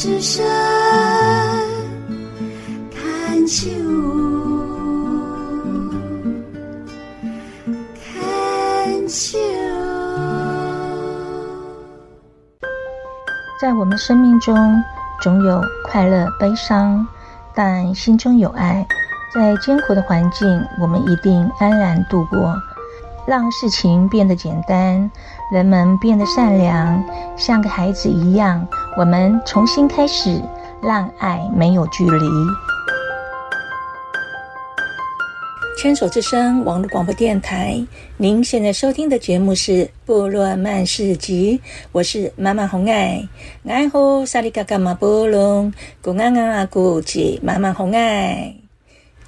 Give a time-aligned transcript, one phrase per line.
[0.00, 0.42] 之声
[2.90, 3.68] 看秋，
[7.94, 9.38] 看秋。
[13.60, 14.56] 在我们生命中，
[15.20, 17.06] 总有快乐、悲伤，
[17.54, 18.88] 但心中有爱，
[19.34, 20.48] 在艰苦的环境，
[20.80, 22.56] 我们一定安然度过。
[23.26, 25.10] 让事情变得简单，
[25.50, 27.04] 人们变得善良，
[27.36, 28.64] 像个孩子一样。
[28.96, 30.40] 我们重新开始，
[30.80, 32.28] 让爱没有距离。
[35.76, 37.84] 牵手之声网络广播电台，
[38.16, 39.72] 您现在收听的节目是
[40.06, 41.58] 《部落漫市集》，
[41.90, 43.28] 我是妈妈红爱。
[43.66, 48.54] 爱护萨里嘎嘎马波隆，古安安阿古吉妈妈红爱。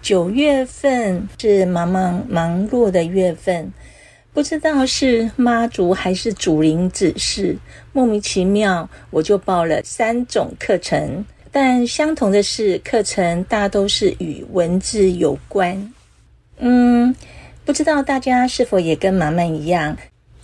[0.00, 3.72] 九月份是忙忙忙碌的月份。
[4.32, 7.56] 不知道是妈祖还是祖灵指示，
[7.92, 15.92] 莫名其妙我就报了三种课程，但相同的是，课程大都是与文字有关。
[16.58, 17.14] 嗯，
[17.64, 19.96] 不知道大家是否也跟妈妈一样，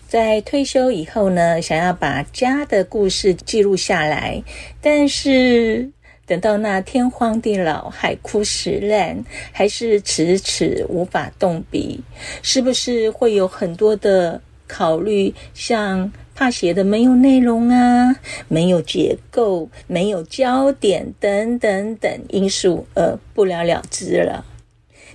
[0.06, 4.42] 在退休以后呢，想要把家的故事记录下来，
[4.82, 5.90] 但是。
[6.28, 12.00] 等到那天荒地老、海枯石烂，还是迟迟无法动笔，
[12.42, 18.14] 是不是会有很多的考虑，像怕写的没有内容啊，
[18.46, 24.44] 没有结构、没有焦点等等等因素，而不了了之了？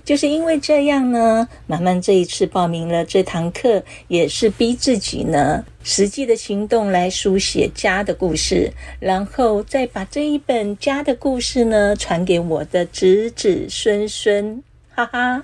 [0.04, 14.62] 就是因为这样呢，满满这一次报名了这堂课，也是逼自己呢，实际的行动来书写家的故事，然后再把这一本家的故事呢，传给我的子子孙孙。
[14.90, 15.42] 哈哈，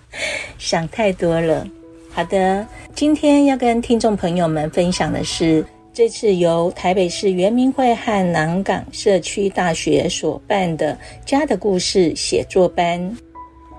[0.58, 1.66] 想太多了。
[2.12, 13.16] 好的，今天要跟听众朋友们分享的是，这次由台北市原民会和南港社区大学所办的家的故事写作班。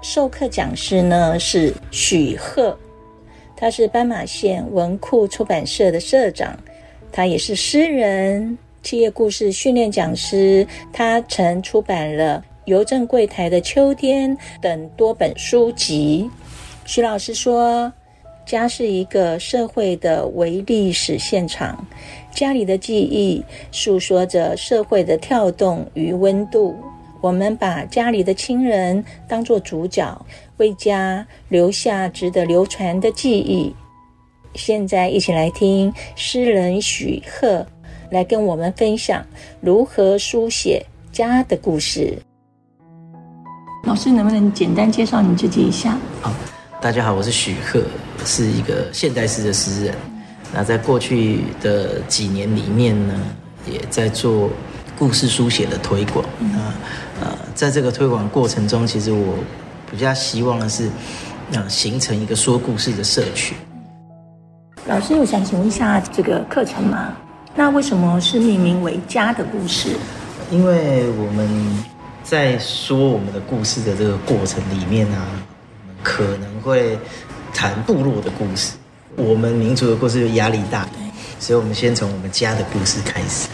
[0.02, 2.76] 授课讲师呢是许鹤，
[3.56, 6.58] 他是斑马线文库出版社的社长，
[7.12, 16.28] 他也是诗人、企业故事训练讲师，他曾出版了《邮政柜台的秋天》等多本书籍。
[16.86, 17.94] 许老师说，
[18.44, 21.86] 家是一个社会的微历史现场，
[22.34, 26.76] 家里的记忆诉说着社会的跳动与温度。
[27.22, 30.26] 我们把家里的亲人当作主角，
[30.58, 33.74] 为家留下值得流传的记忆。
[34.56, 37.66] 现在一起来听诗人许鹤
[38.10, 39.24] 来跟我们分享
[39.62, 42.18] 如何书写家的故事。
[43.84, 45.96] 老师，能不能简单介绍你自己一下？
[46.22, 46.34] 好，
[46.82, 47.84] 大家好，我是许鹤，
[48.26, 49.96] 是一个现代诗的诗人。
[50.52, 53.14] 那在过去的几年里面呢，
[53.72, 54.50] 也在做
[55.00, 56.76] 故事书写的推广啊。
[57.54, 59.36] 在这个推广过程中，其实我
[59.90, 60.90] 比较希望的是，
[61.52, 63.58] 呃，形成一个说故事的社群。
[64.88, 67.14] 老师，我想请问一下这个课程吗？
[67.56, 69.90] 那为什么是命名为家的故事？
[70.50, 71.84] 因为我们
[72.24, 75.18] 在说我们的故事的这个过程里面呢，
[76.02, 76.98] 可能会
[77.54, 78.74] 谈部落的故事。
[79.18, 80.88] 我们民族的故事就压力大，
[81.40, 83.50] 所以我们先从我们家的故事开始。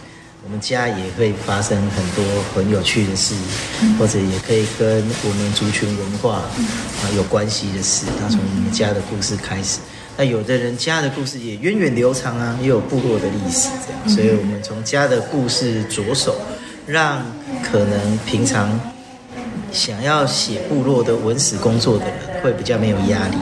[0.48, 2.24] 我们家也会发生很多
[2.56, 3.36] 很有趣的事，
[4.00, 8.06] 或者也可以跟我们族群文化啊有关系的事。
[8.22, 9.80] 那从我们家的故事开始，
[10.16, 14.16] 那有的人家的故事也源远流长啊，也有部落的历史这样。
[14.16, 16.40] 所以我们从家的故事着手，
[16.86, 17.26] 让
[17.62, 18.80] 可能平常
[19.74, 23.36] 想要写部落的文史工作的人会比较没有压力。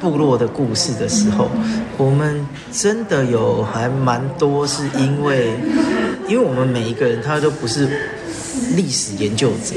[0.00, 1.48] 部落的故事的时候，
[1.98, 5.52] 我们真的有还蛮多，是因为，
[6.26, 7.86] 因为我们每一个人他都不是
[8.74, 9.74] 历史研究者，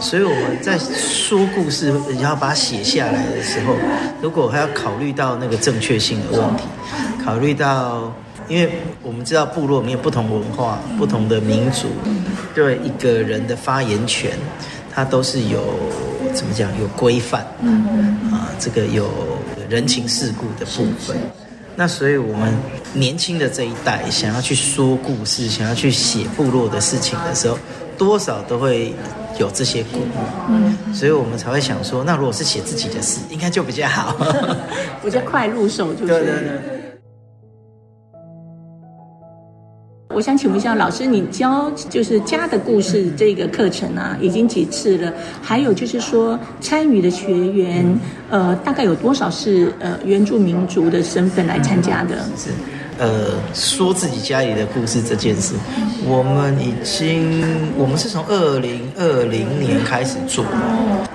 [0.00, 3.74] 所以我们在说故事，然后把它写下来的时候，
[4.22, 6.64] 如果还要考虑到那个正确性的问题，
[7.22, 8.12] 考虑到，
[8.48, 8.70] 因为
[9.02, 11.88] 我们知道部落里面不同文化、不同的民族，
[12.54, 14.30] 对一个人的发言权，
[14.90, 15.62] 它都是有。
[16.32, 16.70] 怎么讲？
[16.80, 19.10] 有规范，嗯啊，这个有
[19.68, 21.16] 人情世故的部分。
[21.76, 22.52] 那所以，我们
[22.92, 27.58] 年轻的这一代想要去说故事，想要去写部落的事情的时候，
[27.96, 28.94] 多少都会
[29.38, 30.94] 有这些鼓舞。
[30.94, 34.14] 所以我们才会想说，那如果是写自己的事，应该就比较好，
[35.02, 36.06] 比较快入手，就是。
[36.06, 36.79] 对对对。
[40.12, 45.12] 我想请问一下老师，你教就是家的故事这个课程啊，已经几次了？
[45.40, 47.86] 还有就是说，参与的学员，
[48.28, 52.16] 呃，大概有多少是呃原住民族的身份来参加的？
[52.36, 52.50] 是，
[52.98, 55.54] 呃说自己家里的故事这件事，
[56.04, 60.44] 我们已经我们是从二零二零年开始做，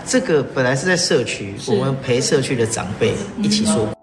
[0.06, 3.95] 这个本来是在社区，我们陪社区的长辈一起说。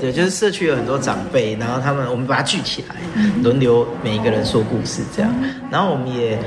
[0.00, 2.96] 对，就是社区有很多长辈，然后他们我们把它聚起来，
[3.42, 5.30] 轮流每一个人说故事这样。
[5.70, 6.38] 然后我们也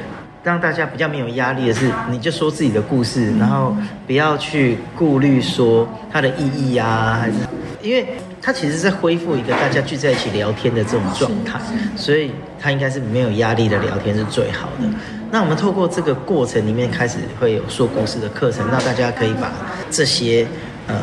[0.44, 3.76] 让大家比较没有压力的是，你就说自己的故事，然后
[4.08, 7.36] 不要去顾虑说它的意义啊，还是
[7.84, 8.08] 因为
[8.42, 11.62] 它其实是在恢复一个大家聚在一起聊天的这种状态，
[11.96, 14.90] 所以它应该是没有压力的聊天是最好的。
[15.30, 19.52] 那我们透过这个过程里面开始会有说故事的课程，让大家可以把
[19.92, 20.48] 这些。
[20.88, 20.96] 呃，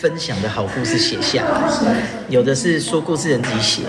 [0.00, 3.82] 分享的好故事写下来，有的是说故事人自己写，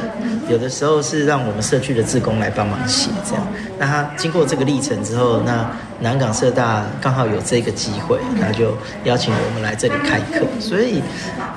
[0.50, 3.48] 有的时候是让我们社区的志工来帮忙写，这样。
[3.80, 5.70] 那他经过这个历程之后，那
[6.02, 10.46] 南港社大刚好有这个机会，那就邀请我们来这里开课。
[10.60, 11.02] 所以，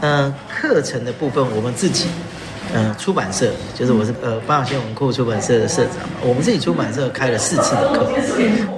[0.01, 2.07] 呃，课程的部分我们自己，
[2.73, 8.09] 呃，出版社就是我是呃八小新闻库出版社的社长，我们自己出版社开了四次的课，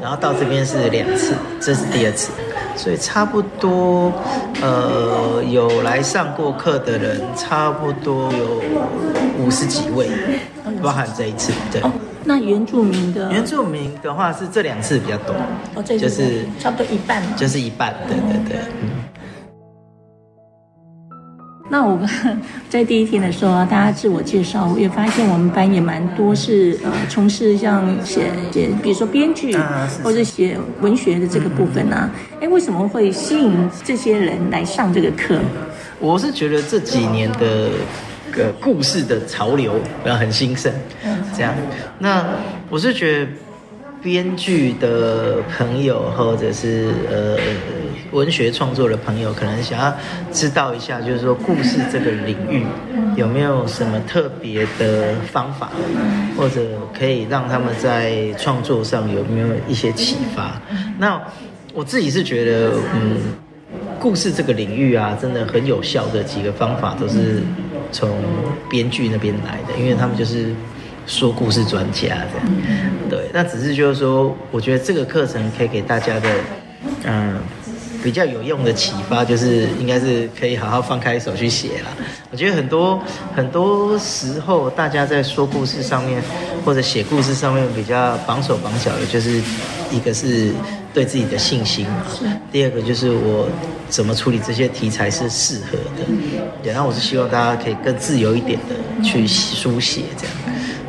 [0.01, 2.31] 然后到这边是两次，这是第二次。
[2.77, 4.13] 所以差不多，
[4.61, 8.63] 呃，有来上过课的人，差不多有
[9.39, 10.09] 五十几位，
[10.83, 11.53] 包含这一次。
[11.71, 11.91] 对，哦，
[12.25, 15.35] 那原住民的原住民的话是这两次比较多，
[15.75, 18.59] 哦，这就是差不多一半，就是一半，对对对。
[18.81, 18.91] 嗯
[21.73, 22.07] 那我们
[22.69, 29.57] 在第一天的时候，大家自我介绍，我也发现我们班也蛮多是呃从事像写写，比如说编剧，
[30.05, 32.11] 或者写文学的这个部分啊。
[32.43, 33.51] 哎，为什么会吸引
[33.83, 35.39] 这些人来上这个课？
[35.99, 37.71] 我是觉得这几年的
[38.31, 39.73] 个故事的潮流
[40.05, 40.71] 呃很兴盛，
[41.35, 41.55] 这样。
[41.99, 42.23] 那
[42.69, 43.31] 我是觉得。
[44.03, 47.37] 编剧的朋友，或者是呃
[48.13, 49.93] 文学创作的朋友，可能想要
[50.31, 52.65] 知道一下，就是说故事这个领域
[53.17, 55.71] 有没有什么特别的方法，
[56.37, 56.61] 或者
[56.97, 60.61] 可以让他们在创作上有没有一些启发？
[60.99, 61.21] 那
[61.75, 63.17] 我自己是觉得，嗯，
[63.99, 67.43] 故事这个领域啊，真的很有效的几个方法都是
[67.91, 68.09] 从
[68.71, 70.55] 编剧那边来的，因为他们就是。
[71.05, 72.47] 说故事专家这样，
[73.11, 76.29] 对，那只是就是说，我觉得这个课程可以给大家的，
[77.03, 77.35] 嗯，
[78.03, 81.97] 比较有用的启发，就是应该是可以好好放开手去写了。
[82.31, 83.01] 我觉得很多
[83.35, 86.23] 很多时候，大家在说故事上面
[86.65, 89.41] 或者写故事上面比较绑手绑脚的，就是
[89.91, 90.53] 一个是
[90.93, 92.07] 对自己的信心嘛，
[92.51, 93.49] 第二个就是我
[93.89, 96.05] 怎么处理这些题材是适合的，
[96.63, 100.35] 对，然后我是希望大家可以更自由一点的去书写这样。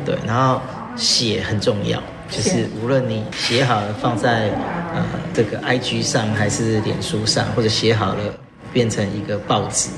[0.04, 0.60] 对，然后
[0.96, 4.50] 写很重要，就是无论你写好了放在
[4.94, 8.22] 呃这个 IG 上，还是脸书上，或者写好了
[8.72, 9.90] 变成一个报纸，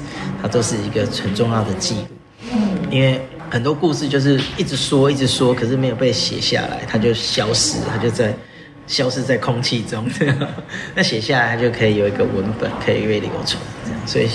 [0.43, 2.49] 它都是一个很重要的记录。
[2.91, 3.21] 因为
[3.51, 8.35] 很多故事就是一直说一直说，可是没有被写下来，它就消失，它就在
[8.87, 10.09] 消失在空气中。
[10.95, 13.61] 那写下来，它就可以有一个文本，可以被流传。
[13.85, 14.29] 这样，所以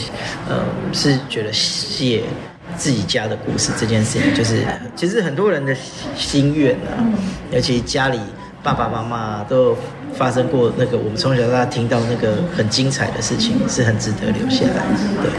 [0.48, 2.24] 呃是觉得写。
[2.78, 4.66] 自己家的故事这件事情，就是
[4.96, 5.76] 其实很多人的
[6.16, 7.04] 心愿啊，
[7.52, 8.20] 尤其家里
[8.64, 9.78] 爸爸妈妈都
[10.14, 15.24] 发生过那个，我们从小到大听到那个很精彩的事情，是很值得留下来的。
[15.24, 15.32] 对。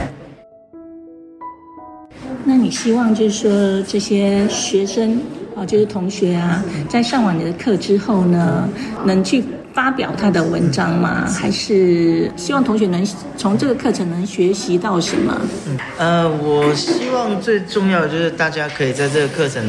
[2.45, 5.21] 那你希望就是说这些学生
[5.57, 8.69] 啊，就是同学啊，在上完你的课之后呢，
[9.05, 9.45] 能去。
[9.75, 11.27] 发表他的文章吗？
[11.29, 15.41] 还是希望同学能从这个课程能学习到什么？
[15.67, 19.63] 嗯，呃，我希望最重要的就是大家可以在这个课程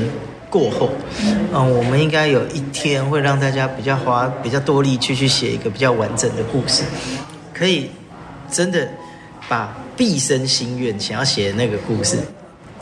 [0.49, 0.89] 过后，
[1.23, 6.83] 嗯，呃，我们应该有一天会让大家比较花比较多力气去写一个比较完整的故事，
[7.53, 7.89] 可以
[8.51, 8.87] 真的
[9.47, 12.17] 把毕生心愿想要写的那个故事。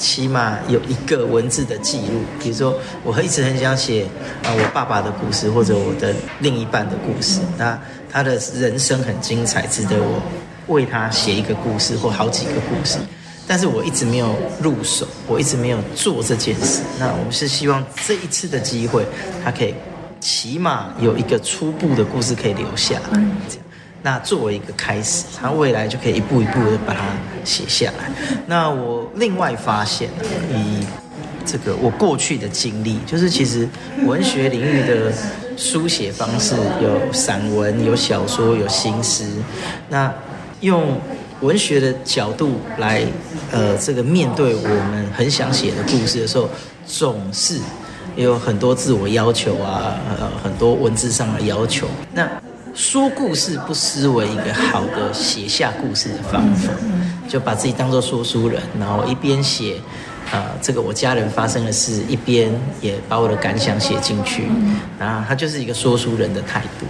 [0.02, 4.04] 起码有一个文字的记录，比如说，我一直很想写
[4.44, 7.40] 啊我爸爸的故事，或者我的另一半的故事。
[7.56, 7.80] 那
[8.10, 10.20] 他的人生很精彩，值得我
[10.74, 12.98] 为他写一个故事或好几个故事。
[13.48, 16.82] 但是我一直没有入手，我一直没有做这件事。
[17.00, 19.06] 那我们是希望这一次的机会，
[19.44, 19.76] 他可以
[20.20, 23.66] 起码有一个初步的故事可以留下来，这样。
[24.04, 27.02] 那作为一个开始，他未来就可以一步一步的把它
[27.44, 28.12] 写下来。
[28.48, 30.10] 那我另外发现，
[30.52, 30.84] 以
[31.46, 33.68] 这个我过去的经历，就是其实
[34.06, 35.14] 文学领域的
[35.56, 39.26] 书写方式有散文、有小说、有新诗。
[39.90, 40.12] 那
[40.62, 41.00] 用
[41.42, 43.04] 文学的角度来，
[43.52, 46.50] 呃，这个面对我们很想写的故事的时候，
[46.86, 47.60] 总是
[48.16, 51.88] 有很多自我要求啊，呃，很多文字上的要求。
[52.14, 52.28] 那
[52.74, 56.70] 说故事不失为一个好的写下故事的方法，
[57.28, 59.76] 就把自己当做说书人，然后一边写，
[60.32, 62.52] 呃，这个我家人发生的事，一边
[62.82, 64.44] 也把我的感想写进去，
[64.98, 66.86] 然后他就是一个说书人的态度。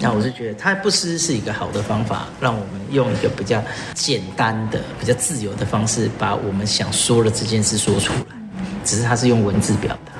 [0.00, 3.62] 那我是觉得他不失是一个好的方法，让我们用一个比较
[3.94, 8.36] 简单的、比较自由的方式，把我们想说的这件事说出来。
[8.84, 10.12] 只是他是用文字表达。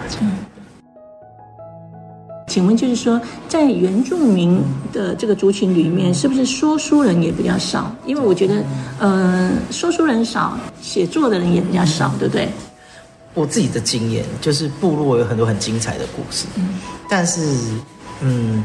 [2.57, 3.21] 请问，就是说，
[3.51, 4.59] 在原住民
[4.91, 7.95] 的这个族群里面，是不是说书人也比较少？
[8.07, 8.55] 因为我觉得，
[8.99, 12.49] 嗯、呃，说书人少，写作的人也比较少，对不对？
[13.35, 16.47] 我自己的经验就是，部落有很多很精彩的故事，
[17.11, 17.59] 但是，
[18.23, 18.65] 嗯，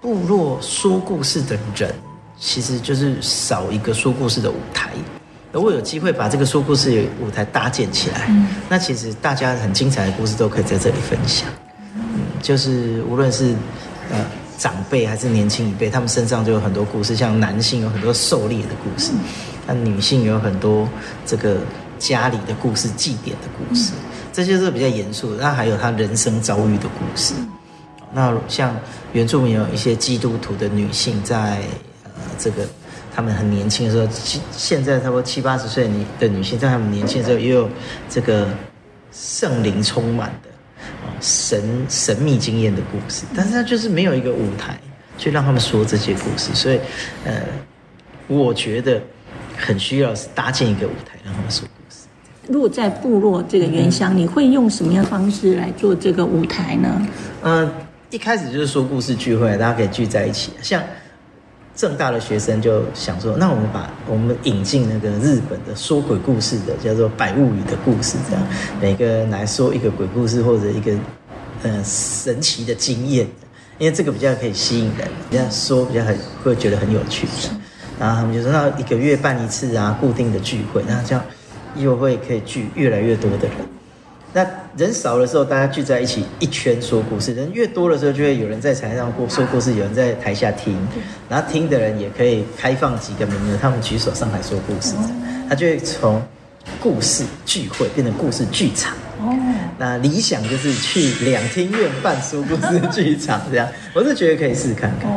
[0.00, 1.94] 部落说故事的人，
[2.40, 4.90] 其实就是少一个说故事的舞台。
[5.52, 8.28] 如果有机会把这个说故事的舞台搭建起来，
[8.68, 11.48] 那其实大家很精彩的故事都可以在这里分享。
[12.42, 13.54] 就是无论是
[14.10, 14.24] 呃
[14.56, 17.14] 长辈还是年轻一辈，他们身上就有很多故事。
[17.14, 19.12] 像男性有很多狩猎的故事，
[19.66, 20.88] 那女性有很多
[21.24, 21.58] 这个
[21.98, 23.92] 家里的故事、祭典的故事，
[24.32, 25.42] 这些是比较严肃的。
[25.42, 27.34] 那还有他人生遭遇的故事。
[28.12, 28.74] 那像
[29.12, 31.58] 原住民有一些基督徒的女性，在
[32.04, 32.66] 呃这个
[33.14, 34.08] 他们很年轻的时候，
[34.50, 37.68] 现在差不多七八十岁的女的女性，在他们年轻的时候也有
[38.08, 38.48] 这个
[39.12, 40.48] 圣灵充满的。
[41.20, 44.78] 神神秘经验的故事，但是他就是没有一个舞台
[45.16, 46.80] 去让他们说这些故事，所以，
[47.24, 47.42] 呃，
[48.26, 49.00] 我觉得
[49.56, 52.06] 很需要是搭建一个舞台让他们说故事。
[52.46, 57.06] 如果在部落这个原乡，你会用什么样的方式来做这个舞台呢？
[57.42, 57.72] 嗯、呃，
[58.10, 60.82] 一开始就是说故事聚会，大家可以聚在一起，像。
[61.78, 68.44] 政大的学生就想说，那我们把我们引进那个日本的说鬼故事的，叫做《百物语》的故事，这样
[68.80, 70.92] 每个人来说一个鬼故事或者一个
[71.62, 73.28] 呃神奇的经验，
[73.78, 77.28] 因为这个比较可以吸引人，人家说比较很会觉得很有趣。
[77.96, 81.24] 然后他们就说，那一个月办一次啊，固定的聚会，那这样
[81.76, 83.77] 又会可以聚越来越多的人。
[84.34, 90.76] 那人少的时候，大家聚在一起一圈说故事；人越多的时候，就会有人在台上过说故事，有人在台下听。
[91.30, 94.94] 然后听的人也可以开放几个名额，他们举手上来说故事，
[95.48, 96.22] 他就会从
[96.78, 98.94] 故事聚会变成故事剧场。
[99.18, 99.34] 哦，
[99.78, 105.10] 那理想就是去两厅院办说故事剧场，这样 我是觉得可以试看看。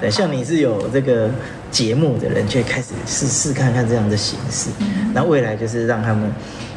[0.00, 1.30] 对，像你是有这个
[1.70, 4.70] 节目的人，就会开始试试看看这样的形式。
[5.14, 6.30] 那未来就是让他们。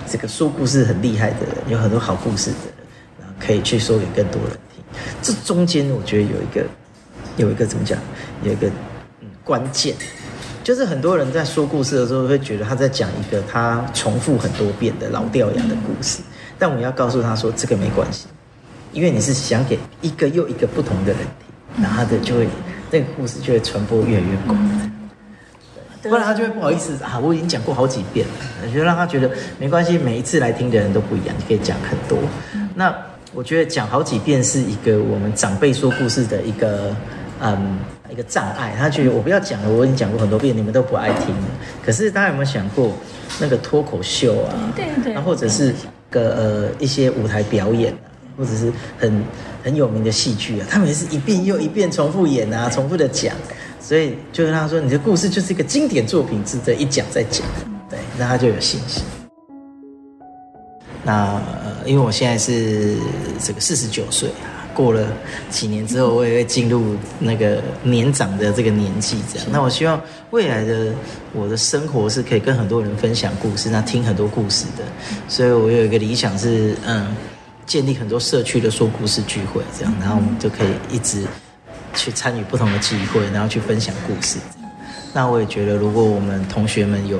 [0.10, 2.74] 这个说故事很厉害的人，有很多好故事的人，
[3.20, 4.84] 然后可以去说给更多人听。
[5.22, 6.66] 这中间我觉得有一个，
[7.38, 7.98] 有一个怎么讲？
[8.44, 8.68] 有一个
[9.22, 9.96] 嗯关键，
[10.64, 16.22] 就是很多人在说故事的时候会觉得他在讲一个他重复很多遍的老掉牙的故事，
[16.58, 18.26] 但我要告诉他说这个没关系，
[18.92, 21.22] 因为你是想给一个又一个不同的人
[21.76, 22.48] 听，然后他的就会
[22.90, 24.89] 那个故事就会传播越来越广。
[26.02, 27.20] 不然他就会不好意思啊！
[27.20, 29.98] 我已经讲过好几遍了，就让他觉得没关系。
[29.98, 32.18] 每一次来听的人都不一样，你可以讲很多。
[32.74, 32.96] 那
[33.34, 36.96] 我觉得讲好几遍是一个我们长辈说故事的一个
[37.42, 37.80] 嗯
[38.10, 38.74] 一个障碍。
[38.78, 41.36] 他觉得我不要讲了，我已经讲过很多遍，你们都不爱听。
[41.86, 42.94] 可是大家有没有想过，
[43.40, 45.74] 那个脱口秀啊，对对，或者是
[46.10, 49.22] 个呃一些舞台表演啊，或者是很
[49.64, 53.36] 很有名的戏剧啊，他们也是一遍又一遍重复演啊，重复的讲。
[53.90, 57.42] 所以就跟他说，你的故事就是一个经典作品，值得一讲再讲。
[57.90, 59.02] 对，那他就有信心。
[61.04, 61.42] 那
[61.88, 62.98] 因为我现在是
[63.44, 65.12] 这个四十九岁啊，过了
[65.50, 69.48] 几年之后，我也会进入那个年长的这个年纪，这样。
[69.52, 70.94] 那我希望未来的
[71.34, 74.84] 我的生活是可以跟很多人分享故事，那听很多故事的。
[75.28, 77.08] 所以我有一个理想是，嗯，
[77.66, 81.24] 建立很多社区的说故事聚会，这样，然后我们就可以一直。
[81.94, 84.38] 去参与不同的机会，然后去分享故事。
[85.14, 87.20] 那我也觉得，如果我们同学们有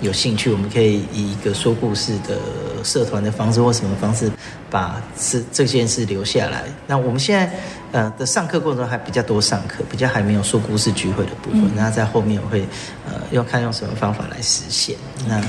[0.00, 2.36] 有兴趣，我们可以以一个说故事的
[2.82, 4.30] 社团的方式或什么方式，
[4.68, 6.64] 把这这件事留下来。
[6.86, 7.54] 那我们现在
[7.92, 11.62] 呃的上课过程中还比较多上课，比较还没有说故事聚会的部分。
[11.76, 12.62] 那在后面我会
[13.06, 14.96] 呃要看用什么方法来实现。
[15.28, 15.40] 那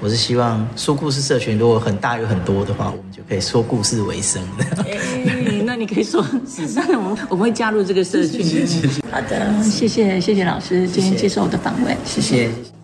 [0.00, 4.42] 我是希望说故事社群如果很大有很多的话，我们就可以说故事为生。
[5.80, 6.20] 那你可以说，
[6.92, 8.44] 我们 我们会加入这个社群。
[9.10, 12.48] 好的，谢谢谢谢老师今天接受我的访问，谢谢。
[12.48, 12.79] 谢谢。